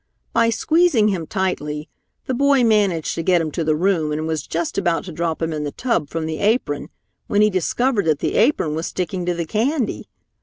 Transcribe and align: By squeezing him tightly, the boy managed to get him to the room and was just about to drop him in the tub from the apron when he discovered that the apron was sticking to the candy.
By 0.33 0.49
squeezing 0.49 1.09
him 1.09 1.27
tightly, 1.27 1.87
the 2.25 2.33
boy 2.33 2.63
managed 2.63 3.13
to 3.13 3.21
get 3.21 3.39
him 3.39 3.51
to 3.51 3.63
the 3.63 3.75
room 3.75 4.11
and 4.11 4.25
was 4.25 4.47
just 4.47 4.75
about 4.79 5.03
to 5.03 5.11
drop 5.11 5.43
him 5.43 5.53
in 5.53 5.63
the 5.63 5.71
tub 5.73 6.09
from 6.09 6.25
the 6.25 6.39
apron 6.39 6.89
when 7.27 7.43
he 7.43 7.51
discovered 7.51 8.05
that 8.05 8.17
the 8.17 8.33
apron 8.33 8.73
was 8.73 8.87
sticking 8.87 9.27
to 9.27 9.35
the 9.35 9.45
candy. 9.45 10.09